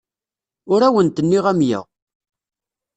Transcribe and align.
Ur 0.73 0.81
awent-nniɣ 0.87 1.45
amya. 1.51 1.79